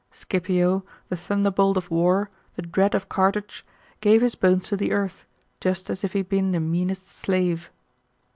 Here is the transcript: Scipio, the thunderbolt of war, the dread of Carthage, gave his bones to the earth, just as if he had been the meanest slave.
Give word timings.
Scipio, 0.09 0.83
the 1.09 1.15
thunderbolt 1.15 1.77
of 1.77 1.91
war, 1.91 2.31
the 2.55 2.63
dread 2.63 2.95
of 2.95 3.07
Carthage, 3.07 3.63
gave 3.99 4.21
his 4.23 4.33
bones 4.33 4.67
to 4.69 4.75
the 4.75 4.91
earth, 4.93 5.25
just 5.59 5.91
as 5.91 6.03
if 6.03 6.13
he 6.13 6.19
had 6.21 6.29
been 6.29 6.53
the 6.53 6.59
meanest 6.59 7.07
slave. 7.07 7.69